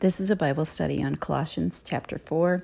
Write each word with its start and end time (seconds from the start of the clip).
This 0.00 0.20
is 0.20 0.30
a 0.30 0.36
Bible 0.36 0.66
study 0.66 1.02
on 1.02 1.16
Colossians 1.16 1.82
chapter 1.82 2.18
4, 2.18 2.62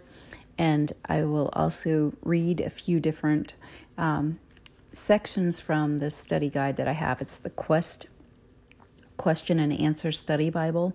and 0.59 0.93
I 1.07 1.23
will 1.23 1.49
also 1.55 2.13
read 2.23 2.61
a 2.61 2.69
few 2.69 3.01
different 3.01 3.55
um, 3.97 4.39
sections 4.93 5.59
from 5.59 5.97
this 5.97 6.15
study 6.15 6.51
guide 6.51 6.77
that 6.77 6.87
I 6.87 6.93
have. 6.93 7.23
It's 7.23 7.39
the 7.39 7.49
Quest 7.49 8.05
Question 9.17 9.59
and 9.59 9.73
Answer 9.73 10.13
Study 10.13 10.51
Bible, 10.51 10.93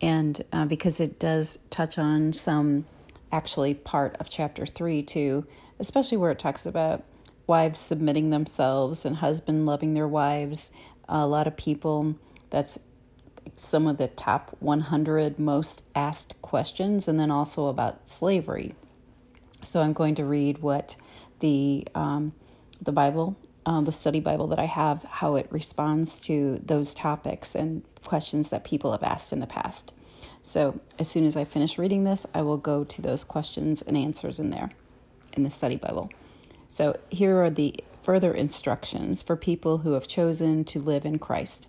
and 0.00 0.42
uh, 0.52 0.64
because 0.64 0.98
it 0.98 1.20
does 1.20 1.60
touch 1.70 1.98
on 1.98 2.32
some 2.32 2.84
actually 3.30 3.74
part 3.74 4.16
of 4.18 4.28
chapter 4.28 4.66
3 4.66 5.04
too, 5.04 5.46
especially 5.78 6.18
where 6.18 6.32
it 6.32 6.38
talks 6.40 6.66
about 6.66 7.04
wives 7.46 7.78
submitting 7.78 8.30
themselves 8.30 9.04
and 9.04 9.18
husband 9.18 9.66
loving 9.66 9.94
their 9.94 10.08
wives. 10.08 10.72
A 11.08 11.28
lot 11.28 11.46
of 11.46 11.56
people, 11.56 12.16
that's 12.50 12.80
some 13.56 13.86
of 13.86 13.98
the 13.98 14.08
top 14.08 14.56
100 14.60 15.38
most 15.38 15.82
asked 15.94 16.40
questions, 16.42 17.08
and 17.08 17.18
then 17.18 17.30
also 17.30 17.68
about 17.68 18.08
slavery. 18.08 18.74
So 19.62 19.80
I'm 19.82 19.92
going 19.92 20.14
to 20.16 20.24
read 20.24 20.58
what 20.58 20.96
the 21.40 21.86
um, 21.94 22.32
the 22.80 22.92
Bible, 22.92 23.36
um, 23.66 23.84
the 23.84 23.92
study 23.92 24.20
Bible 24.20 24.46
that 24.48 24.58
I 24.58 24.64
have, 24.64 25.04
how 25.04 25.36
it 25.36 25.46
responds 25.50 26.18
to 26.20 26.60
those 26.64 26.94
topics 26.94 27.54
and 27.54 27.82
questions 28.04 28.50
that 28.50 28.64
people 28.64 28.92
have 28.92 29.02
asked 29.02 29.32
in 29.32 29.40
the 29.40 29.46
past. 29.46 29.92
So 30.42 30.80
as 30.98 31.08
soon 31.08 31.26
as 31.26 31.36
I 31.36 31.44
finish 31.44 31.78
reading 31.78 32.04
this, 32.04 32.24
I 32.34 32.42
will 32.42 32.56
go 32.56 32.84
to 32.84 33.02
those 33.02 33.24
questions 33.24 33.82
and 33.82 33.96
answers 33.96 34.38
in 34.38 34.50
there 34.50 34.70
in 35.34 35.42
the 35.42 35.50
study 35.50 35.76
Bible. 35.76 36.10
So 36.68 36.98
here 37.10 37.42
are 37.42 37.50
the 37.50 37.74
further 38.02 38.32
instructions 38.32 39.20
for 39.20 39.36
people 39.36 39.78
who 39.78 39.92
have 39.92 40.08
chosen 40.08 40.64
to 40.64 40.80
live 40.80 41.04
in 41.04 41.18
Christ. 41.18 41.68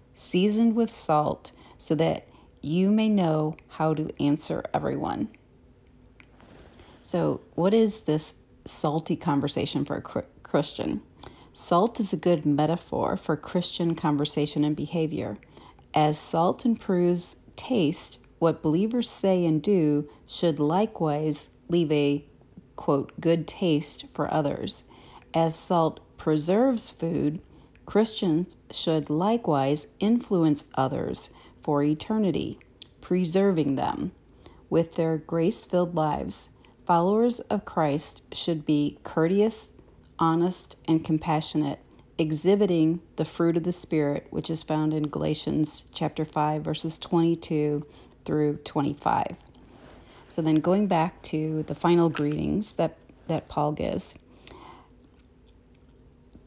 seasoned 0.15 0.75
with 0.75 0.91
salt, 0.91 1.51
so 1.77 1.95
that 1.95 2.27
you 2.61 2.91
may 2.91 3.09
know 3.09 3.55
how 3.69 3.93
to 3.93 4.09
answer 4.21 4.63
everyone. 4.73 5.29
So, 7.01 7.41
what 7.55 7.73
is 7.73 8.01
this 8.01 8.35
salty 8.65 9.15
conversation 9.15 9.83
for 9.85 9.97
a 9.97 10.23
Christian? 10.43 11.01
Salt 11.53 11.99
is 11.99 12.13
a 12.13 12.17
good 12.17 12.45
metaphor 12.45 13.17
for 13.17 13.35
Christian 13.35 13.95
conversation 13.95 14.63
and 14.63 14.75
behavior. 14.75 15.37
As 15.93 16.17
salt 16.17 16.65
improves 16.65 17.35
taste, 17.55 18.19
what 18.39 18.61
believers 18.61 19.09
say 19.09 19.45
and 19.45 19.61
do 19.61 20.09
should 20.25 20.59
likewise 20.59 21.49
leave 21.67 21.91
a 21.91 22.25
quote 22.75 23.11
good 23.19 23.47
taste 23.47 24.05
for 24.13 24.33
others. 24.33 24.83
As 25.33 25.55
salt 25.55 25.99
preserves 26.17 26.91
food, 26.91 27.41
Christians 27.91 28.55
should 28.71 29.09
likewise 29.09 29.87
influence 29.99 30.63
others 30.75 31.29
for 31.61 31.83
eternity, 31.83 32.57
preserving 33.01 33.75
them 33.75 34.13
with 34.69 34.95
their 34.95 35.17
grace 35.17 35.65
filled 35.65 35.93
lives. 35.93 36.51
Followers 36.85 37.41
of 37.41 37.65
Christ 37.65 38.23
should 38.33 38.65
be 38.65 38.97
courteous, 39.03 39.73
honest, 40.17 40.77
and 40.87 41.03
compassionate, 41.03 41.79
exhibiting 42.17 43.01
the 43.17 43.25
fruit 43.25 43.57
of 43.57 43.63
the 43.63 43.73
Spirit, 43.73 44.25
which 44.29 44.49
is 44.49 44.63
found 44.63 44.93
in 44.93 45.09
Galatians 45.09 45.83
chapter 45.93 46.23
5, 46.23 46.63
verses 46.63 46.97
22 46.97 47.85
through 48.23 48.55
25. 48.63 49.35
So 50.29 50.41
then 50.41 50.61
going 50.61 50.87
back 50.87 51.21
to 51.23 51.63
the 51.63 51.75
final 51.75 52.09
greetings 52.09 52.71
that, 52.71 52.95
that 53.27 53.49
Paul 53.49 53.73
gives. 53.73 54.15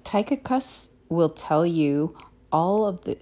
Tychicus 0.04 0.88
will 1.14 1.30
tell 1.30 1.64
you 1.64 2.16
all 2.52 2.86
of 2.86 3.04
the 3.04 3.18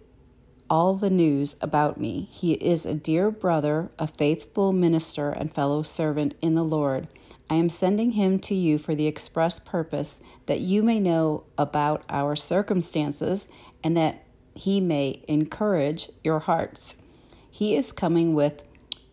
all 0.68 0.96
the 0.96 1.10
news 1.10 1.54
about 1.60 2.00
me. 2.00 2.28
He 2.30 2.54
is 2.54 2.86
a 2.86 2.94
dear 2.94 3.30
brother, 3.30 3.90
a 3.98 4.06
faithful 4.06 4.72
minister 4.72 5.28
and 5.28 5.54
fellow 5.54 5.82
servant 5.82 6.34
in 6.40 6.54
the 6.54 6.64
Lord. 6.64 7.08
I 7.50 7.56
am 7.56 7.68
sending 7.68 8.12
him 8.12 8.38
to 8.38 8.54
you 8.54 8.78
for 8.78 8.94
the 8.94 9.06
express 9.06 9.60
purpose 9.60 10.22
that 10.46 10.60
you 10.60 10.82
may 10.82 10.98
know 10.98 11.44
about 11.58 12.02
our 12.08 12.34
circumstances 12.34 13.48
and 13.84 13.94
that 13.98 14.24
he 14.54 14.80
may 14.80 15.22
encourage 15.28 16.08
your 16.24 16.38
hearts. 16.38 16.96
He 17.50 17.76
is 17.76 17.92
coming 17.92 18.32
with 18.32 18.62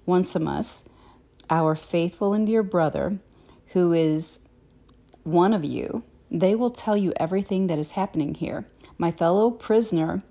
Onesimus, 0.07 0.85
our 1.49 1.75
faithful 1.75 2.33
and 2.33 2.47
dear 2.47 2.63
brother, 2.63 3.19
who 3.73 3.91
is 3.91 4.39
one 5.23 5.53
of 5.53 5.65
you. 5.65 6.03
They 6.31 6.55
will 6.55 6.69
tell 6.69 6.95
you 6.95 7.13
everything 7.17 7.67
that 7.67 7.79
is 7.79 7.91
happening 7.91 8.35
here. 8.35 8.67
My 8.97 9.11
fellow 9.11 9.49
prisoner, 9.49 10.23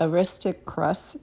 Aristarchus, 0.00 1.16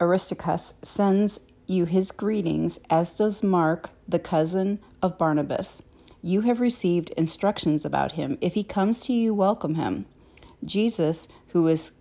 Aristarchus 0.00 0.74
sends 0.82 1.40
you 1.66 1.84
his 1.84 2.12
greetings, 2.12 2.78
as 2.88 3.16
does 3.16 3.42
Mark, 3.42 3.90
the 4.06 4.18
cousin 4.18 4.78
of 5.02 5.18
Barnabas. 5.18 5.82
You 6.22 6.42
have 6.42 6.60
received 6.60 7.10
instructions 7.10 7.84
about 7.84 8.12
him. 8.12 8.38
If 8.40 8.54
he 8.54 8.64
comes 8.64 9.00
to 9.02 9.12
you, 9.12 9.34
welcome 9.34 9.74
him. 9.74 10.06
Jesus, 10.64 11.28
who 11.48 11.66
is 11.66 11.92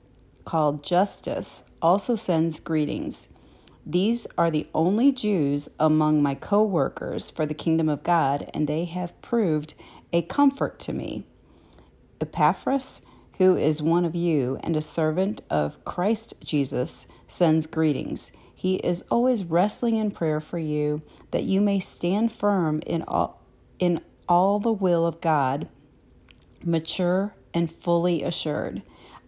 called 0.45 0.83
Justus, 0.83 1.63
also 1.81 2.15
sends 2.15 2.59
greetings. 2.59 3.29
These 3.85 4.25
are 4.37 4.49
the 4.49 4.67
only 4.73 5.11
Jews 5.11 5.69
among 5.79 6.23
my 6.23 6.33
co 6.33 6.63
workers 6.63 7.29
for 7.29 7.45
the 7.45 7.53
kingdom 7.53 7.87
of 7.87 8.03
God, 8.03 8.49
and 8.53 8.67
they 8.67 8.85
have 8.85 9.19
proved 9.21 9.75
a 10.15 10.21
comfort 10.21 10.79
to 10.79 10.93
me. 10.93 11.25
Epaphras, 12.21 13.01
who 13.37 13.57
is 13.57 13.81
one 13.81 14.05
of 14.05 14.15
you 14.15 14.57
and 14.63 14.77
a 14.77 14.81
servant 14.81 15.41
of 15.49 15.83
Christ 15.83 16.35
Jesus, 16.41 17.05
sends 17.27 17.67
greetings. 17.67 18.31
He 18.55 18.75
is 18.75 19.03
always 19.11 19.43
wrestling 19.43 19.97
in 19.97 20.11
prayer 20.11 20.39
for 20.39 20.57
you 20.57 21.01
that 21.31 21.43
you 21.43 21.59
may 21.59 21.81
stand 21.81 22.31
firm 22.31 22.81
in 22.85 23.03
all, 23.03 23.41
in 23.77 23.99
all 24.29 24.59
the 24.59 24.71
will 24.71 25.05
of 25.05 25.19
God, 25.19 25.67
mature 26.63 27.35
and 27.53 27.69
fully 27.69 28.23
assured. 28.23 28.83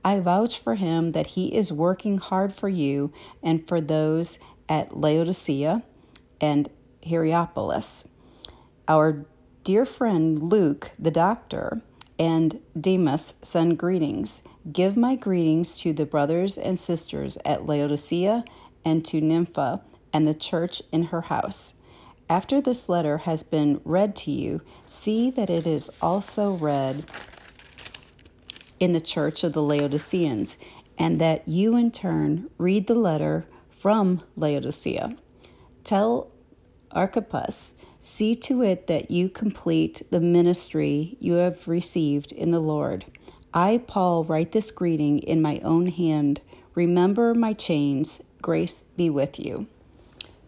I 0.05 0.21
vouch 0.21 0.57
for 0.57 0.75
him 0.75 1.11
that 1.11 1.27
he 1.27 1.53
is 1.53 1.69
working 1.69 2.17
hard 2.17 2.53
for 2.53 2.69
you 2.69 3.11
and 3.43 3.67
for 3.67 3.81
those 3.81 4.39
at 4.69 4.95
Laodicea 4.95 5.83
and 6.39 6.69
Hierapolis. 7.05 8.07
Our 8.87 9.25
dear 9.67 9.83
friend 9.85 10.41
Luke, 10.41 10.91
the 10.97 11.11
doctor, 11.11 11.81
and 12.17 12.61
Demas 12.79 13.33
send 13.41 13.77
greetings. 13.77 14.41
Give 14.71 14.95
my 14.95 15.17
greetings 15.17 15.77
to 15.79 15.91
the 15.91 16.05
brothers 16.05 16.57
and 16.57 16.79
sisters 16.79 17.37
at 17.43 17.65
Laodicea 17.65 18.45
and 18.85 19.03
to 19.03 19.19
Nympha 19.19 19.81
and 20.13 20.25
the 20.25 20.33
church 20.33 20.81
in 20.93 21.07
her 21.07 21.23
house. 21.23 21.73
After 22.29 22.61
this 22.61 22.87
letter 22.87 23.17
has 23.17 23.43
been 23.43 23.81
read 23.83 24.15
to 24.15 24.31
you, 24.31 24.61
see 24.87 25.29
that 25.31 25.49
it 25.49 25.67
is 25.67 25.91
also 26.01 26.53
read 26.53 27.03
in 28.79 28.93
the 28.93 29.01
church 29.01 29.43
of 29.43 29.51
the 29.51 29.61
Laodiceans, 29.61 30.57
and 30.97 31.19
that 31.19 31.45
you 31.45 31.75
in 31.75 31.91
turn 31.91 32.49
read 32.57 32.87
the 32.87 32.95
letter 32.95 33.45
from 33.69 34.23
Laodicea. 34.37 35.17
Tell 35.83 36.31
Archippus 36.91 37.73
See 38.07 38.35
to 38.35 38.63
it 38.63 38.87
that 38.87 39.11
you 39.11 39.27
complete 39.27 40.01
the 40.11 40.21
ministry 40.21 41.17
you 41.19 41.33
have 41.33 41.67
received 41.67 42.31
in 42.31 42.51
the 42.51 42.59
Lord. 42.61 43.03
I, 43.53 43.83
Paul, 43.85 44.23
write 44.23 44.53
this 44.53 44.71
greeting 44.71 45.19
in 45.19 45.41
my 45.41 45.59
own 45.61 45.87
hand. 45.87 46.39
Remember 46.73 47.35
my 47.35 47.51
chains. 47.51 48.21
Grace 48.41 48.83
be 48.95 49.09
with 49.09 49.37
you. 49.37 49.67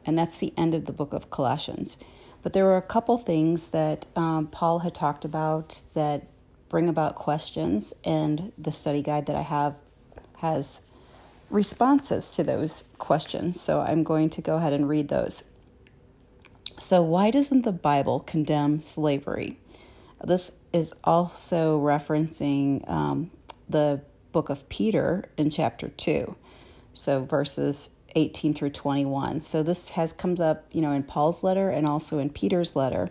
And 0.05 0.17
that's 0.17 0.37
the 0.37 0.53
end 0.55 0.73
of 0.73 0.85
the 0.85 0.93
book 0.93 1.11
of 1.11 1.29
Colossians. 1.31 1.97
But 2.43 2.53
there 2.53 2.63
were 2.63 2.77
a 2.77 2.81
couple 2.81 3.17
things 3.17 3.71
that 3.71 4.05
um, 4.15 4.47
Paul 4.47 4.79
had 4.79 4.95
talked 4.95 5.25
about 5.25 5.81
that 5.95 6.27
bring 6.69 6.87
about 6.87 7.15
questions, 7.15 7.93
and 8.05 8.53
the 8.57 8.71
study 8.71 9.01
guide 9.01 9.25
that 9.25 9.35
I 9.35 9.41
have 9.41 9.75
has 10.37 10.79
responses 11.49 12.31
to 12.31 12.43
those 12.43 12.85
questions. 12.99 13.59
So 13.59 13.81
I'm 13.81 14.03
going 14.03 14.29
to 14.29 14.41
go 14.41 14.55
ahead 14.55 14.71
and 14.71 14.87
read 14.87 15.09
those. 15.09 15.43
So, 16.79 17.01
why 17.01 17.29
doesn't 17.29 17.63
the 17.63 17.71
Bible 17.71 18.21
condemn 18.21 18.81
slavery? 18.81 19.59
This 20.23 20.53
is 20.73 20.93
also 21.03 21.79
referencing 21.79 22.89
um, 22.89 23.31
the 23.67 24.01
book 24.31 24.49
of 24.49 24.67
Peter 24.69 25.29
in 25.37 25.49
chapter 25.49 25.89
2. 25.89 26.35
So, 26.93 27.25
verses 27.25 27.91
18 28.15 28.53
through 28.53 28.71
21. 28.71 29.39
So 29.39 29.63
this 29.63 29.89
has 29.91 30.13
comes 30.13 30.39
up, 30.39 30.65
you 30.71 30.81
know, 30.81 30.91
in 30.91 31.03
Paul's 31.03 31.43
letter 31.43 31.69
and 31.69 31.87
also 31.87 32.19
in 32.19 32.29
Peter's 32.29 32.75
letter. 32.75 33.09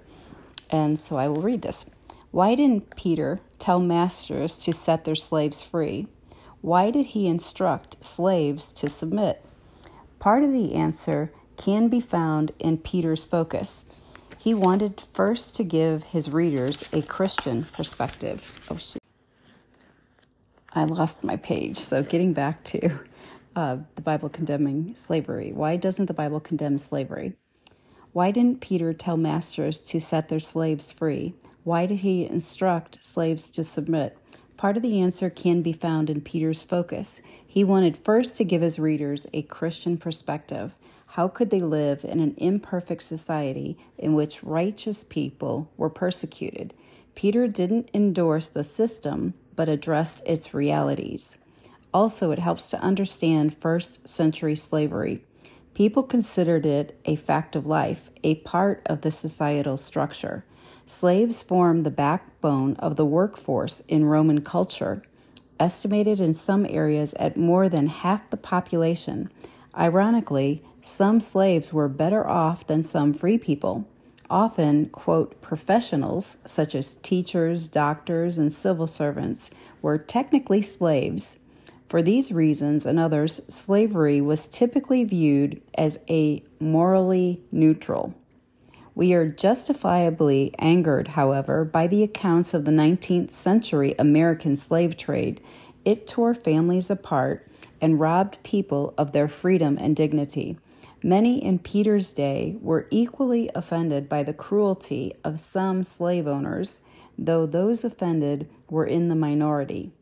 And 0.70 0.98
so 0.98 1.16
I 1.16 1.28
will 1.28 1.42
read 1.42 1.62
this. 1.62 1.86
Why 2.30 2.54
didn't 2.54 2.96
Peter 2.96 3.40
tell 3.58 3.80
masters 3.80 4.58
to 4.58 4.72
set 4.72 5.04
their 5.04 5.14
slaves 5.14 5.62
free? 5.62 6.08
Why 6.60 6.90
did 6.90 7.06
he 7.06 7.28
instruct 7.28 8.04
slaves 8.04 8.72
to 8.72 8.90
submit? 8.90 9.44
Part 10.18 10.42
of 10.42 10.52
the 10.52 10.74
answer 10.74 11.32
can 11.58 11.88
be 11.88 12.00
found 12.00 12.52
in 12.58 12.78
Peter's 12.78 13.26
focus. 13.26 13.84
He 14.38 14.54
wanted 14.54 15.02
first 15.12 15.54
to 15.56 15.64
give 15.64 16.04
his 16.04 16.30
readers 16.30 16.88
a 16.92 17.02
Christian 17.02 17.64
perspective. 17.64 18.66
Oh, 18.70 18.78
shoot. 18.78 19.02
I 20.72 20.84
lost 20.84 21.22
my 21.22 21.36
page. 21.36 21.76
So, 21.76 22.02
getting 22.02 22.32
back 22.32 22.64
to 22.64 23.00
uh, 23.58 23.78
the 23.96 24.02
Bible 24.02 24.28
condemning 24.28 24.94
slavery. 24.94 25.50
Why 25.52 25.76
doesn't 25.76 26.06
the 26.06 26.14
Bible 26.14 26.38
condemn 26.38 26.78
slavery? 26.78 27.34
Why 28.12 28.30
didn't 28.30 28.60
Peter 28.60 28.92
tell 28.92 29.16
masters 29.16 29.80
to 29.86 30.00
set 30.00 30.28
their 30.28 30.38
slaves 30.38 30.92
free? 30.92 31.34
Why 31.64 31.84
did 31.86 32.00
he 32.00 32.24
instruct 32.24 33.04
slaves 33.04 33.50
to 33.50 33.64
submit? 33.64 34.16
Part 34.56 34.76
of 34.76 34.84
the 34.84 35.00
answer 35.00 35.28
can 35.28 35.62
be 35.62 35.72
found 35.72 36.08
in 36.08 36.20
Peter's 36.20 36.62
focus. 36.62 37.20
He 37.44 37.64
wanted 37.64 37.96
first 37.96 38.36
to 38.36 38.44
give 38.44 38.62
his 38.62 38.78
readers 38.78 39.26
a 39.32 39.42
Christian 39.42 39.96
perspective. 39.96 40.74
How 41.18 41.26
could 41.26 41.50
they 41.50 41.62
live 41.62 42.04
in 42.04 42.20
an 42.20 42.36
imperfect 42.36 43.02
society 43.02 43.76
in 43.98 44.14
which 44.14 44.44
righteous 44.44 45.02
people 45.02 45.68
were 45.76 45.90
persecuted? 45.90 46.72
Peter 47.16 47.48
didn't 47.48 47.90
endorse 47.92 48.46
the 48.46 48.62
system, 48.62 49.34
but 49.56 49.68
addressed 49.68 50.22
its 50.24 50.54
realities. 50.54 51.38
Also, 51.92 52.30
it 52.30 52.38
helps 52.38 52.70
to 52.70 52.80
understand 52.80 53.52
first 53.52 54.06
century 54.06 54.54
slavery. 54.54 55.24
People 55.74 56.04
considered 56.04 56.64
it 56.64 56.96
a 57.04 57.16
fact 57.16 57.56
of 57.56 57.66
life, 57.66 58.10
a 58.22 58.36
part 58.36 58.80
of 58.86 59.00
the 59.00 59.10
societal 59.10 59.76
structure. 59.76 60.44
Slaves 60.86 61.42
formed 61.42 61.84
the 61.84 61.90
backbone 61.90 62.76
of 62.76 62.94
the 62.94 63.04
workforce 63.04 63.80
in 63.88 64.04
Roman 64.04 64.42
culture, 64.42 65.02
estimated 65.58 66.20
in 66.20 66.32
some 66.32 66.64
areas 66.64 67.12
at 67.14 67.36
more 67.36 67.68
than 67.68 67.88
half 67.88 68.30
the 68.30 68.36
population. 68.36 69.32
Ironically, 69.78 70.62
some 70.82 71.20
slaves 71.20 71.72
were 71.72 71.88
better 71.88 72.28
off 72.28 72.66
than 72.66 72.82
some 72.82 73.14
free 73.14 73.38
people. 73.38 73.86
Often, 74.28 74.90
quote, 74.90 75.40
professionals, 75.40 76.36
such 76.44 76.74
as 76.74 76.96
teachers, 76.96 77.68
doctors, 77.68 78.38
and 78.38 78.52
civil 78.52 78.86
servants, 78.86 79.52
were 79.80 79.96
technically 79.96 80.62
slaves. 80.62 81.38
For 81.88 82.02
these 82.02 82.32
reasons 82.32 82.84
and 82.84 82.98
others, 82.98 83.40
slavery 83.48 84.20
was 84.20 84.48
typically 84.48 85.04
viewed 85.04 85.62
as 85.76 85.98
a 86.10 86.42
morally 86.60 87.40
neutral. 87.50 88.14
We 88.94 89.14
are 89.14 89.28
justifiably 89.28 90.52
angered, 90.58 91.08
however, 91.08 91.64
by 91.64 91.86
the 91.86 92.02
accounts 92.02 92.52
of 92.52 92.64
the 92.64 92.72
19th 92.72 93.30
century 93.30 93.94
American 93.98 94.56
slave 94.56 94.96
trade. 94.96 95.40
It 95.84 96.08
tore 96.08 96.34
families 96.34 96.90
apart 96.90 97.46
and 97.80 98.00
robbed 98.00 98.42
people 98.42 98.94
of 98.98 99.12
their 99.12 99.28
freedom 99.28 99.76
and 99.80 99.94
dignity. 99.94 100.58
Many 101.02 101.42
in 101.42 101.60
Peter's 101.60 102.12
day 102.12 102.56
were 102.60 102.88
equally 102.90 103.50
offended 103.54 104.08
by 104.08 104.22
the 104.22 104.34
cruelty 104.34 105.14
of 105.22 105.38
some 105.38 105.82
slave 105.82 106.26
owners, 106.26 106.80
though 107.16 107.46
those 107.46 107.84
offended 107.84 108.48
were 108.68 108.86
in 108.86 109.08
the 109.08 109.14
minority. 109.14 109.92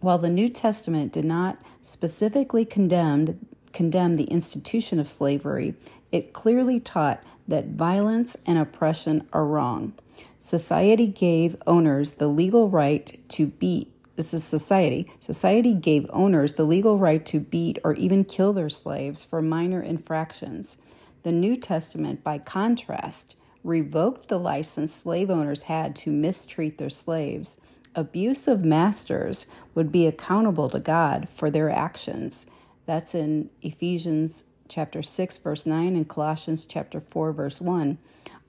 While 0.00 0.18
the 0.18 0.30
New 0.30 0.48
Testament 0.48 1.12
did 1.12 1.24
not 1.24 1.58
specifically 1.82 2.64
condemn, 2.64 3.46
condemn 3.72 4.16
the 4.16 4.24
institution 4.24 4.98
of 4.98 5.08
slavery, 5.08 5.74
it 6.12 6.32
clearly 6.32 6.80
taught 6.80 7.22
that 7.46 7.68
violence 7.68 8.36
and 8.46 8.58
oppression 8.58 9.26
are 9.32 9.44
wrong. 9.44 9.94
Society 10.38 11.06
gave 11.06 11.56
owners 11.66 12.14
the 12.14 12.28
legal 12.28 12.70
right 12.70 13.18
to 13.28 13.46
beat 13.48 13.92
this 14.18 14.34
is 14.34 14.42
society. 14.42 15.10
Society 15.20 15.72
gave 15.72 16.10
owners 16.12 16.54
the 16.54 16.64
legal 16.64 16.98
right 16.98 17.24
to 17.26 17.38
beat 17.38 17.78
or 17.84 17.94
even 17.94 18.24
kill 18.24 18.52
their 18.52 18.68
slaves 18.68 19.24
for 19.24 19.40
minor 19.40 19.80
infractions. 19.80 20.76
The 21.22 21.30
New 21.30 21.54
Testament, 21.54 22.24
by 22.24 22.38
contrast, 22.38 23.36
revoked 23.62 24.28
the 24.28 24.40
license 24.40 24.92
slave 24.92 25.30
owners 25.30 25.62
had 25.62 25.94
to 25.96 26.10
mistreat 26.10 26.78
their 26.78 26.90
slaves. 26.90 27.58
Abusive 27.94 28.64
masters 28.64 29.46
would 29.76 29.92
be 29.92 30.04
accountable 30.04 30.68
to 30.70 30.80
God 30.80 31.28
for 31.28 31.48
their 31.48 31.70
actions. 31.70 32.48
That's 32.86 33.14
in 33.14 33.50
Ephesians 33.62 34.42
chapter 34.66 35.00
6 35.00 35.36
verse 35.36 35.64
9 35.64 35.94
and 35.94 36.08
Colossians 36.08 36.64
chapter 36.64 36.98
4 36.98 37.32
verse 37.32 37.60
1. 37.60 37.98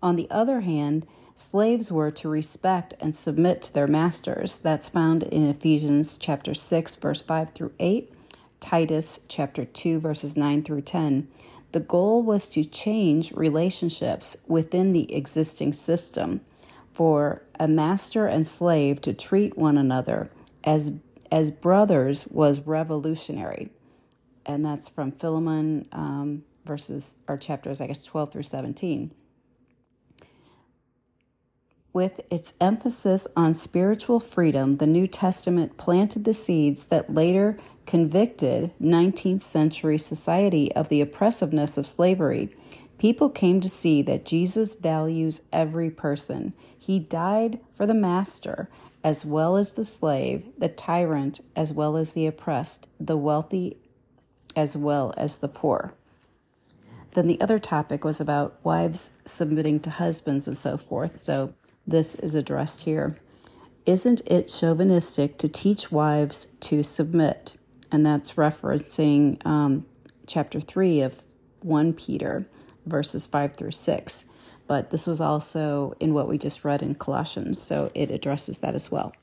On 0.01 0.16
the 0.16 0.27
other 0.31 0.62
hand, 0.62 1.06
Slaves 1.40 1.90
were 1.90 2.12
to 2.12 2.28
respect 2.28 2.96
and 3.00 3.14
submit 3.14 3.62
to 3.62 3.74
their 3.74 3.88
masters. 3.88 4.58
That's 4.58 4.90
found 4.90 5.24
in 5.24 5.46
Ephesians 5.46 6.18
chapter 6.18 6.54
6 6.54 6.98
verse 6.98 7.22
5 7.22 7.52
through 7.52 7.72
8, 7.80 8.12
Titus 8.60 9.22
chapter 9.30 9.64
2 9.64 10.02
verses 10.02 10.36
9 10.36 10.64
through 10.64 10.82
10. 10.82 11.30
The 11.72 11.80
goal 11.80 12.24
was 12.24 12.50
to 12.50 12.66
change 12.66 13.32
relationships 13.32 14.36
within 14.48 14.92
the 14.92 15.16
existing 15.16 15.72
system 15.72 16.42
for 16.92 17.42
a 17.58 17.70
master 17.70 18.28
and 18.28 18.46
slave 18.46 19.00
to 19.04 19.14
treat 19.14 19.58
one 19.58 19.78
another 19.78 20.30
as 20.66 20.92
as 21.32 21.52
brothers 21.52 22.28
was 22.28 22.60
revolutionary. 22.68 23.70
And 24.46 24.66
that's 24.66 24.90
from 24.90 25.14
Philemon 25.14 25.88
um, 25.94 26.44
verses 26.66 27.22
or 27.30 27.38
chapters, 27.38 27.80
I 27.80 27.88
guess, 27.88 28.04
12 28.04 28.34
through 28.34 28.44
17 28.44 29.12
with 31.94 32.22
its 32.30 32.54
emphasis 32.62 33.28
on 33.36 33.54
spiritual 33.54 34.20
freedom, 34.20 34.78
the 34.78 34.88
New 34.88 35.08
Testament 35.08 35.78
planted 35.78 36.26
the 36.26 36.34
seeds 36.34 36.88
that 36.88 37.14
later 37.14 37.58
convicted 37.86 38.72
19th 38.80 39.42
century 39.42 39.98
society 39.98 40.72
of 40.76 40.90
the 40.90 41.02
oppressiveness 41.02 41.78
of 41.78 41.88
slavery. 41.88 42.56
People 43.00 43.30
came 43.30 43.60
to 43.62 43.70
see 43.70 44.02
that 44.04 44.26
Jesus 44.26 44.74
values 44.74 45.44
every 45.52 45.90
person. 45.90 46.54
He 46.78 47.00
died 47.00 47.60
for 47.74 47.86
the 47.86 47.94
master 47.94 48.70
as 49.04 49.26
well 49.26 49.58
as 49.58 49.74
the 49.74 49.86
slave, 49.86 50.46
the 50.58 50.68
tyrant 50.68 51.40
as 51.56 51.74
well 51.74 51.98
as 51.98 52.14
the 52.14 52.28
oppressed, 52.28 52.88
the 53.00 53.18
wealthy 53.18 53.78
as 54.56 54.76
well 54.76 55.14
as 55.18 55.38
the 55.38 55.48
poor. 55.48 55.94
Then 57.14 57.28
the 57.28 57.42
other 57.42 57.60
topic 57.60 58.04
was 58.04 58.20
about 58.20 58.60
wives 58.64 59.12
submitting 59.26 59.80
to 59.81 59.90
husbands 59.90 60.48
and 60.48 60.56
so 60.56 60.78
forth. 60.78 61.18
So 61.18 61.54
this 61.90 62.16
is 62.16 62.36
addressed 62.36 62.81
here. 62.81 63.18
Isn't 63.86 64.22
it 64.26 64.48
chauvinistic 64.48 65.38
to 65.40 65.48
teach 65.48 65.92
wives 65.92 66.48
to 66.62 66.84
submit? 66.84 67.54
And 67.92 68.06
that's 68.06 68.34
referencing 68.34 69.44
um, 69.46 69.86
chapter 70.28 70.60
3 70.60 71.02
of 71.02 71.24
1 71.62 71.94
Peter, 71.94 72.46
verses 72.86 73.26
5 73.26 73.54
through 73.54 73.72
6. 73.72 74.26
But 74.68 74.92
this 74.92 75.08
was 75.08 75.19
also 75.19 75.96
in 76.00 76.14
what 76.14 76.28
we 76.28 76.38
just 76.38 76.64
read 76.64 76.84
in 76.84 76.94
Colossians, 76.94 77.60
so 77.60 77.92
it 77.96 78.12
addresses 78.12 78.60
that 78.60 78.76
as 78.76 78.92
well. 78.92 79.14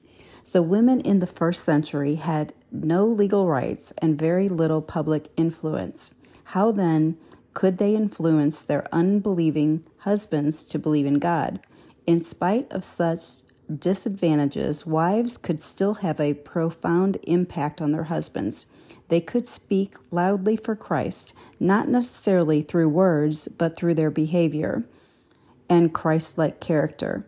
So, 0.43 0.61
women 0.63 1.01
in 1.01 1.21
the 1.21 1.27
first 1.27 1.65
century 1.65 2.17
had 2.17 2.53
no 2.73 3.05
legal 3.05 3.47
rights 3.49 3.93
and 3.99 4.19
very 4.19 4.49
little 4.49 4.83
public 4.83 5.29
influence. 5.37 6.15
How 6.45 6.73
then 6.73 7.17
could 7.55 7.79
they 7.79 7.95
influence 7.95 8.63
their 8.63 8.87
unbelieving 8.93 9.85
husbands 9.99 10.65
to 10.67 10.79
believe 10.79 11.07
in 11.07 11.21
God? 11.21 11.61
In 12.07 12.21
spite 12.21 12.71
of 12.73 12.85
such 12.85 13.43
disadvantages, 13.75 14.87
wives 14.87 15.37
could 15.37 15.61
still 15.61 15.95
have 15.95 16.21
a 16.21 16.35
profound 16.35 17.19
impact 17.25 17.81
on 17.81 17.91
their 17.91 18.05
husbands. 18.05 18.67
They 19.09 19.21
could 19.21 19.47
speak 19.47 19.95
loudly 20.11 20.57
for 20.57 20.77
Christ, 20.77 21.35
not 21.59 21.89
necessarily 21.89 22.63
through 22.63 22.89
words, 22.89 23.49
but 23.49 23.77
through 23.77 23.95
their 23.95 24.11
behavior 24.11 24.85
and 25.69 25.93
Christ 25.93 26.39
like 26.39 26.61
character. 26.61 27.27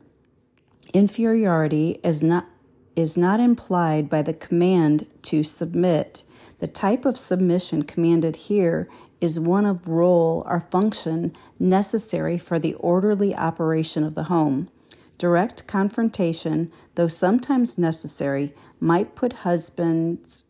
Inferiority 0.94 2.00
is 2.04 2.22
not, 2.22 2.46
is 2.94 3.16
not 3.16 3.40
implied 3.40 4.08
by 4.08 4.22
the 4.22 4.34
command 4.34 5.06
to 5.22 5.42
submit. 5.42 6.24
The 6.60 6.68
type 6.68 7.04
of 7.04 7.18
submission 7.18 7.82
commanded 7.82 8.36
here 8.36 8.88
is 9.20 9.40
one 9.40 9.66
of 9.66 9.88
role 9.88 10.44
or 10.46 10.60
function 10.60 11.36
necessary 11.58 12.38
for 12.38 12.58
the 12.58 12.74
orderly 12.74 13.34
operation 13.34 14.04
of 14.04 14.14
the 14.14 14.24
home. 14.24 14.68
Direct 15.16 15.66
confrontation, 15.66 16.70
though 16.94 17.08
sometimes 17.08 17.78
necessary, 17.78 18.54
might 18.80 19.14
put 19.14 19.32
husbands 19.44 20.44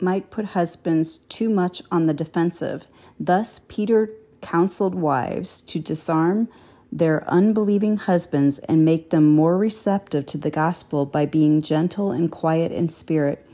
might 0.00 0.30
put 0.30 0.46
husbands 0.46 1.18
too 1.28 1.48
much 1.48 1.80
on 1.92 2.06
the 2.06 2.14
defensive. 2.14 2.88
Thus 3.20 3.60
Peter 3.68 4.10
counseled 4.40 4.96
wives 4.96 5.62
to 5.62 5.78
disarm 5.78 6.48
their 6.90 7.26
unbelieving 7.30 7.96
husbands 7.96 8.58
and 8.60 8.84
make 8.84 9.10
them 9.10 9.30
more 9.30 9.56
receptive 9.56 10.26
to 10.26 10.36
the 10.36 10.50
gospel 10.50 11.06
by 11.06 11.24
being 11.24 11.62
gentle 11.62 12.10
and 12.10 12.32
quiet 12.32 12.72
in 12.72 12.88
spirit 12.88 13.48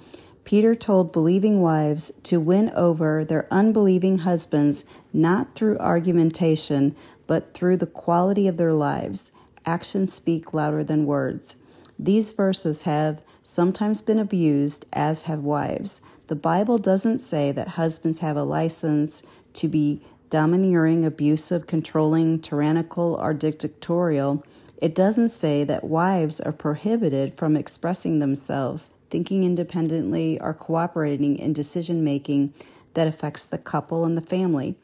Peter 0.48 0.74
told 0.74 1.12
believing 1.12 1.60
wives 1.60 2.10
to 2.22 2.40
win 2.40 2.70
over 2.74 3.22
their 3.22 3.46
unbelieving 3.50 4.20
husbands 4.20 4.86
not 5.12 5.54
through 5.54 5.76
argumentation, 5.76 6.96
but 7.26 7.52
through 7.52 7.76
the 7.76 7.84
quality 7.84 8.48
of 8.48 8.56
their 8.56 8.72
lives. 8.72 9.30
Actions 9.66 10.10
speak 10.10 10.54
louder 10.54 10.82
than 10.82 11.04
words. 11.04 11.56
These 11.98 12.30
verses 12.30 12.82
have 12.84 13.20
sometimes 13.44 14.00
been 14.00 14.18
abused, 14.18 14.86
as 14.90 15.24
have 15.24 15.40
wives. 15.40 16.00
The 16.28 16.34
Bible 16.34 16.78
doesn't 16.78 17.18
say 17.18 17.52
that 17.52 17.76
husbands 17.76 18.20
have 18.20 18.38
a 18.38 18.42
license 18.42 19.22
to 19.52 19.68
be 19.68 20.00
domineering, 20.30 21.04
abusive, 21.04 21.66
controlling, 21.66 22.40
tyrannical, 22.40 23.18
or 23.20 23.34
dictatorial. 23.34 24.42
It 24.80 24.94
doesn't 24.94 25.28
say 25.28 25.62
that 25.64 25.84
wives 25.84 26.40
are 26.40 26.52
prohibited 26.52 27.34
from 27.34 27.54
expressing 27.54 28.18
themselves, 28.18 28.92
thinking 29.10 29.44
independently, 29.44 30.40
or 30.40 30.54
cooperating 30.54 31.38
in 31.38 31.52
decision 31.52 32.04
making 32.04 32.52
that 32.94 33.08
affects 33.08 33.46
the 33.46 33.58
couple 33.58 34.04
and 34.04 34.16
the 34.16 34.22
family. 34.22 34.76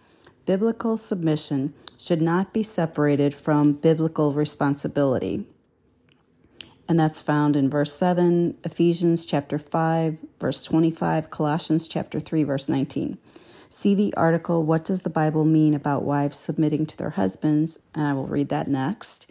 Biblical 0.47 0.97
submission 0.97 1.75
should 1.99 2.21
not 2.21 2.53
be 2.53 2.63
separated 2.63 3.35
from 3.35 3.73
biblical 3.73 4.33
responsibility. 4.33 5.47
And 6.87 7.01
that's 7.01 7.23
found 7.23 7.57
in 7.57 7.71
verse 7.71 7.95
7, 7.95 8.59
Ephesians 8.63 9.25
chapter 9.25 9.59
5, 9.59 10.19
verse 10.39 10.65
25, 10.65 11.31
Colossians 11.31 11.89
chapter 11.89 12.21
3, 12.21 12.45
verse 12.45 12.69
19. 12.69 13.17
See 13.71 13.95
the 13.95 14.15
article, 14.15 14.63
What 14.63 14.85
Does 14.85 15.03
the 15.03 15.11
Bible 15.11 15.45
Mean 15.45 15.75
About 15.75 16.05
Wives 16.05 16.39
Submitting 16.39 16.87
to 16.87 16.97
Their 16.97 17.11
Husbands? 17.11 17.81
And 17.95 18.07
I 18.07 18.13
will 18.13 18.27
read 18.27 18.51
that 18.51 18.69
next. 18.69 19.27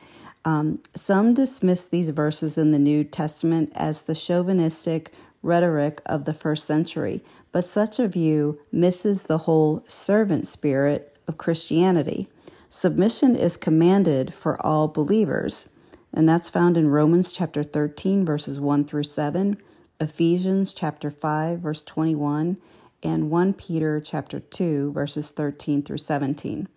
Um, 0.45 0.81
some 0.93 1.33
dismiss 1.33 1.85
these 1.85 2.09
verses 2.09 2.57
in 2.57 2.71
the 2.71 2.79
New 2.79 3.03
Testament 3.03 3.71
as 3.75 4.01
the 4.01 4.15
chauvinistic 4.15 5.13
rhetoric 5.41 6.01
of 6.05 6.25
the 6.25 6.33
first 6.33 6.65
century, 6.65 7.23
but 7.51 7.63
such 7.63 7.99
a 7.99 8.07
view 8.07 8.59
misses 8.71 9.23
the 9.23 9.39
whole 9.39 9.83
servant 9.87 10.47
spirit 10.47 11.17
of 11.27 11.37
Christianity. 11.37 12.27
Submission 12.69 13.35
is 13.35 13.55
commanded 13.55 14.33
for 14.33 14.63
all 14.65 14.87
believers, 14.87 15.69
and 16.13 16.27
that's 16.27 16.49
found 16.49 16.75
in 16.75 16.89
Romans 16.89 17.31
chapter 17.31 17.63
13, 17.63 18.25
verses 18.25 18.59
1 18.59 18.85
through 18.85 19.03
7, 19.03 19.57
Ephesians 19.99 20.73
chapter 20.73 21.09
5, 21.09 21.59
verse 21.59 21.83
21, 21.83 22.57
and 23.03 23.29
1 23.29 23.53
Peter 23.53 24.01
chapter 24.01 24.39
2, 24.39 24.91
verses 24.91 25.29
13 25.29 25.83
through 25.83 25.97
17. 25.97 26.67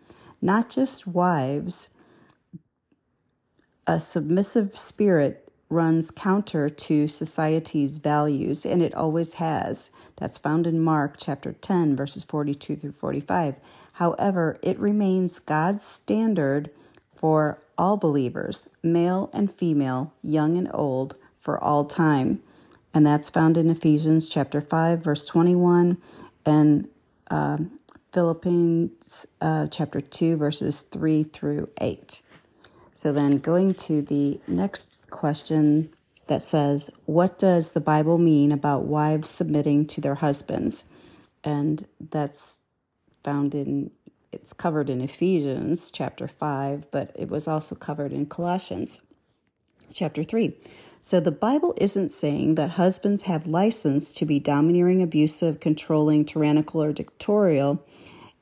Not 0.43 0.69
just 0.69 1.07
wives 1.07 1.89
a 3.87 4.01
submissive 4.01 4.77
spirit 4.77 5.47
runs 5.69 6.11
counter 6.11 6.69
to 6.69 7.09
society's 7.09 7.99
values, 7.99 8.65
and 8.65 8.83
it 8.83 8.95
always 8.95 9.35
has. 9.35 9.91
That's 10.17 10.39
found 10.39 10.67
in 10.67 10.81
Mark 10.81 11.17
chapter 11.19 11.53
10, 11.53 11.97
verses 11.97 12.25
42 12.25 12.77
through 12.77 12.93
45. 12.93 13.57
However, 13.95 14.59
it 14.63 14.79
remains 14.79 15.39
God's 15.39 15.85
standard 15.85 16.71
for 17.15 17.59
all 17.79 17.97
believers, 17.97 18.69
male 18.83 19.31
and 19.33 19.53
female, 19.53 20.13
young 20.23 20.57
and 20.57 20.71
old, 20.73 21.17
for 21.39 21.63
all 21.63 21.85
time. 21.85 22.43
And 22.95 23.07
that's 23.07 23.29
found 23.29 23.57
in 23.57 23.69
Ephesians 23.69 24.29
chapter 24.29 24.61
5, 24.61 25.01
verse 25.01 25.27
21, 25.27 25.99
and 26.45 26.89
uh, 27.31 27.59
Philippians 28.13 29.27
uh, 29.41 29.67
chapter 29.67 30.01
2, 30.01 30.37
verses 30.37 30.81
3 30.81 31.23
through 31.25 31.69
8. 31.81 32.23
So 32.97 33.13
then 33.13 33.41
going 33.41 33.75
to 33.75 34.01
the 34.01 34.41
next 34.47 35.11
question 35.11 35.91
that 36.29 36.41
says, 36.41 36.91
What 37.05 37.39
does 37.39 37.73
the 37.73 37.81
Bible 37.81 38.17
mean 38.17 38.51
about 38.51 38.87
wives 38.87 39.29
submitting 39.29 39.87
to 39.89 40.01
their 40.01 40.15
husbands? 40.15 40.87
And 41.45 41.87
that's 42.01 42.61
found 43.23 43.55
in, 43.55 43.91
it's 44.33 44.55
covered 44.55 44.89
in 44.89 45.03
Ephesians 45.03 45.91
chapter 45.91 46.27
5, 46.27 46.91
but 46.91 47.13
it 47.15 47.29
was 47.29 47.47
also 47.47 47.75
covered 47.75 48.15
in 48.15 48.25
Colossians 48.25 49.03
chapter 49.93 50.25
3. 50.25 50.57
So 51.03 51.21
the 51.21 51.31
Bible 51.31 51.75
isn't 51.77 52.13
saying 52.13 52.55
that 52.55 52.71
husbands 52.71 53.25
have 53.25 53.47
license 53.47 54.15
to 54.15 54.25
be 54.25 54.41
domineering, 54.41 55.03
abusive, 55.03 55.61
controlling, 55.61 56.25
tyrannical, 56.25 56.83
or 56.83 56.95
dictatorial. 56.95 57.85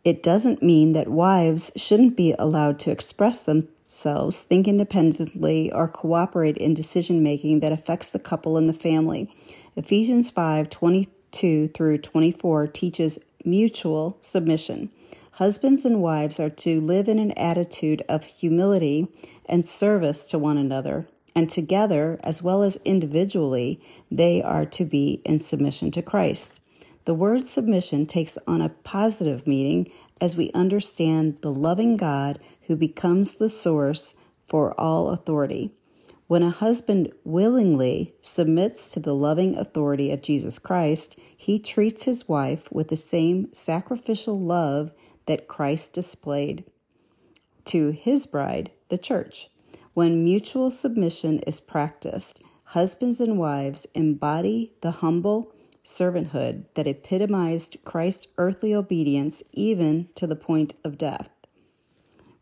It 0.05 0.23
doesn't 0.23 0.63
mean 0.63 0.93
that 0.93 1.09
wives 1.09 1.73
shouldn't 1.75 2.17
be 2.17 2.37
allowed 2.39 2.79
to 2.81 2.93
express 2.93 3.43
them 3.43 3.67
themselves, 3.85 4.41
think 4.41 4.67
independently, 4.67 5.71
or 5.71 5.87
cooperate 5.87 6.57
in 6.57 6.73
decision 6.73 7.23
making 7.23 7.61
that 7.61 7.73
affects 7.73 8.11
the 8.11 8.19
couple 8.19 8.57
and 8.57 8.69
the 8.69 8.73
family. 8.73 9.31
Ephesians 9.77 10.31
5 10.31 10.71
22 10.71 11.69
through 11.69 11.99
24 11.99 12.67
teaches 12.69 13.19
mutual 13.45 14.17
submission. 14.23 14.91
Husbands 15.33 15.85
and 15.85 16.01
wives 16.01 16.41
are 16.41 16.51
to 16.51 16.81
live 16.81 17.09
in 17.09 17.19
an 17.19 17.33
attitude 17.33 18.03
of 18.09 18.25
humility 18.25 19.09
and 19.47 19.65
service 19.65 20.27
to 20.29 20.39
one 20.39 20.57
another, 20.57 21.07
and 21.35 21.51
together, 21.51 22.19
as 22.25 22.43
well 22.43 22.63
as 22.63 22.79
individually, 22.85 23.81
they 24.11 24.41
are 24.43 24.65
to 24.65 24.85
be 24.85 25.21
in 25.25 25.39
submission 25.39 25.91
to 25.91 26.01
Christ. 26.01 26.61
The 27.05 27.15
word 27.15 27.43
submission 27.43 28.07
takes 28.07 28.39
on 28.47 28.63
a 28.63 28.71
positive 28.71 29.47
meaning 29.47 29.91
as 30.21 30.37
we 30.37 30.51
understand 30.53 31.39
the 31.41 31.53
loving 31.53 31.97
God 31.97 32.39
who 32.67 32.77
becomes 32.77 33.35
the 33.35 33.49
source 33.49 34.15
for 34.47 34.79
all 34.81 35.11
authority. 35.11 35.73
When 36.27 36.43
a 36.43 36.51
husband 36.51 37.13
willingly 37.25 38.15
submits 38.23 38.91
to 38.93 39.01
the 39.01 39.15
loving 39.15 39.57
authority 39.57 40.11
of 40.11 40.23
Jesus 40.23 40.59
Christ, 40.59 41.19
he 41.37 41.59
treats 41.59 42.05
his 42.05 42.29
wife 42.29 42.71
with 42.73 42.89
the 42.89 42.97
same 42.97 43.53
sacrificial 43.53 44.41
love 44.41 44.93
that 45.27 45.49
Christ 45.49 45.93
displayed 45.93 46.65
to 47.67 47.91
his 47.91 48.27
bride, 48.27 48.71
the 48.89 48.99
church. 48.99 49.49
When 49.93 50.25
mutual 50.25 50.71
submission 50.71 51.41
is 51.41 51.61
practiced, 51.61 52.41
husbands 52.65 53.21
and 53.21 53.39
wives 53.39 53.87
embody 53.95 54.73
the 54.81 54.91
humble 54.91 55.53
servanthood 55.85 56.65
that 56.75 56.87
epitomized 56.87 57.77
Christ's 57.85 58.29
earthly 58.39 58.75
obedience 58.75 59.43
even 59.53 60.09
to 60.15 60.27
the 60.27 60.37
point 60.37 60.75
of 60.85 60.99
death 60.99 61.29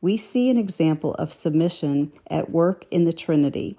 we 0.03 0.17
see 0.17 0.51
an 0.51 0.59
example 0.59 1.15
of 1.15 1.33
submission 1.33 2.11
at 2.27 2.51
work 2.51 2.85
in 2.91 3.05
the 3.05 3.13
Trinity. 3.13 3.79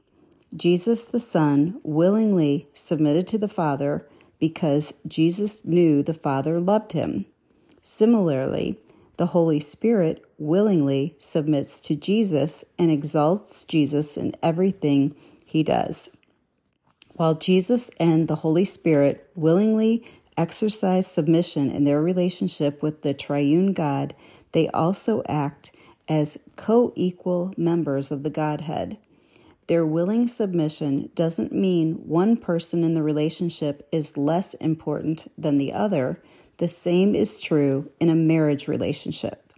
Jesus 0.56 1.04
the 1.04 1.20
Son 1.20 1.80
willingly 1.84 2.70
submitted 2.74 3.28
to 3.28 3.38
the 3.38 3.50
Father 3.50 4.08
because 4.40 4.94
Jesus 5.06 5.66
knew 5.66 6.02
the 6.02 6.14
Father 6.14 6.60
loved 6.60 6.94
him. 6.94 7.26
Similarly, 7.82 8.80
the 9.18 9.28
Holy 9.28 9.60
Spirit 9.60 10.24
willingly 10.38 11.16
submits 11.20 11.82
to 11.82 11.96
Jesus 11.96 12.64
and 12.80 12.90
exalts 12.90 13.66
Jesus 13.66 14.16
in 14.18 14.34
everything 14.42 15.16
he 15.46 15.62
does. 15.62 16.10
While 17.16 17.36
Jesus 17.36 17.92
and 18.00 18.28
the 18.28 18.38
Holy 18.38 18.66
Spirit 18.66 19.30
willingly 19.36 20.04
exercise 20.36 21.06
submission 21.06 21.70
in 21.70 21.84
their 21.84 22.02
relationship 22.02 22.82
with 22.82 23.04
the 23.04 23.14
triune 23.14 23.74
God, 23.74 24.16
they 24.52 24.68
also 24.70 25.22
act 25.28 25.72
as 26.08 26.40
co 26.56 26.92
equal 26.96 27.54
members 27.56 28.12
of 28.12 28.24
the 28.24 28.30
Godhead. 28.30 28.98
Their 29.68 29.86
willing 29.86 30.28
submission 30.28 31.10
doesn't 31.16 31.54
mean 31.54 32.08
one 32.08 32.36
person 32.36 32.84
in 32.84 32.96
the 32.96 33.04
relationship 33.04 33.88
is 33.92 34.18
less 34.18 34.56
important 34.56 35.32
than 35.38 35.58
the 35.58 35.72
other. 35.72 36.22
The 36.58 36.68
same 36.68 37.16
is 37.16 37.40
true 37.40 37.90
in 38.00 38.10
a 38.10 38.16
marriage 38.16 38.68
relationship. 38.68 39.54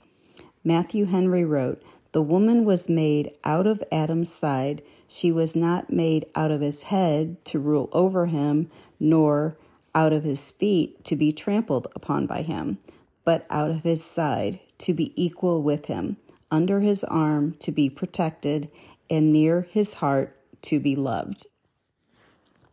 Matthew 0.64 1.06
Henry 1.06 1.44
wrote, 1.44 1.82
The 2.12 2.22
woman 2.22 2.66
was 2.66 2.88
made 2.88 3.32
out 3.44 3.66
of 3.66 3.84
Adam's 3.92 4.34
side. 4.34 4.84
She 5.08 5.32
was 5.32 5.56
not 5.56 5.92
made 5.92 6.26
out 6.36 6.52
of 6.52 6.62
his 6.62 6.84
head 6.84 7.44
to 7.46 7.60
rule 7.60 7.90
over 7.92 8.26
him, 8.26 8.70
nor 9.00 9.58
out 9.94 10.14
of 10.14 10.24
his 10.24 10.52
feet 10.52 11.04
to 11.06 11.16
be 11.16 11.32
trampled 11.32 11.88
upon 11.96 12.26
by 12.26 12.42
him, 12.42 12.80
but 13.24 13.46
out 13.50 13.72
of 13.72 13.84
his 13.84 14.04
side 14.04 14.60
to 14.80 14.94
be 14.94 15.14
equal 15.16 15.62
with 15.62 15.86
him 15.86 16.18
under 16.52 16.80
his 16.80 17.04
arm 17.04 17.56
to 17.60 17.72
be 17.72 17.90
protected, 17.90 18.70
and 19.10 19.32
near 19.32 19.62
his 19.62 19.96
heart 19.96 20.38
to 20.62 20.80
be 20.80 20.96
loved. 20.96 21.46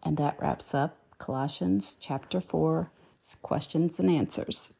And 0.02 0.16
that 0.16 0.40
wraps 0.40 0.74
up 0.74 0.98
Colossians 1.18 1.96
chapter 2.00 2.40
4 2.40 2.90
questions 3.42 3.98
and 3.98 4.10
answers. 4.10 4.72